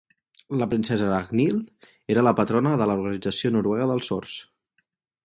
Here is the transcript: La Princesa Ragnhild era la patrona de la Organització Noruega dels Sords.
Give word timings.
La 0.59 0.67
Princesa 0.69 1.09
Ragnhild 1.11 2.13
era 2.15 2.23
la 2.29 2.33
patrona 2.39 2.71
de 2.83 2.87
la 2.93 2.97
Organització 3.03 3.53
Noruega 3.57 3.89
dels 3.93 4.11
Sords. 4.13 4.35